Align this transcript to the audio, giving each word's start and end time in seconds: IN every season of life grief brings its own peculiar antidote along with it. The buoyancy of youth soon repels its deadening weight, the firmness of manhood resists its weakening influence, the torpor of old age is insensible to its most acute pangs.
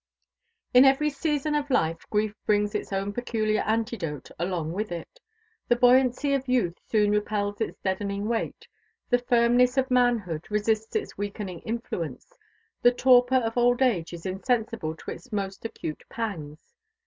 IN 0.73 0.83
every 0.83 1.11
season 1.11 1.53
of 1.53 1.69
life 1.69 2.09
grief 2.09 2.33
brings 2.47 2.73
its 2.73 2.91
own 2.91 3.13
peculiar 3.13 3.61
antidote 3.67 4.31
along 4.39 4.71
with 4.71 4.91
it. 4.91 5.19
The 5.67 5.75
buoyancy 5.75 6.33
of 6.33 6.47
youth 6.47 6.79
soon 6.89 7.11
repels 7.11 7.61
its 7.61 7.77
deadening 7.81 8.27
weight, 8.27 8.67
the 9.11 9.19
firmness 9.19 9.77
of 9.77 9.91
manhood 9.91 10.47
resists 10.49 10.95
its 10.95 11.19
weakening 11.19 11.59
influence, 11.59 12.33
the 12.81 12.91
torpor 12.91 13.35
of 13.35 13.57
old 13.59 13.83
age 13.83 14.11
is 14.11 14.25
insensible 14.25 14.95
to 14.95 15.11
its 15.11 15.31
most 15.31 15.65
acute 15.65 16.01
pangs. 16.09 16.73